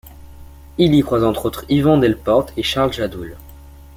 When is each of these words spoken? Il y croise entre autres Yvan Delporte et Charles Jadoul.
Il 0.79 0.95
y 0.95 1.01
croise 1.03 1.23
entre 1.23 1.45
autres 1.45 1.63
Yvan 1.69 1.99
Delporte 1.99 2.53
et 2.57 2.63
Charles 2.63 2.91
Jadoul. 2.91 3.37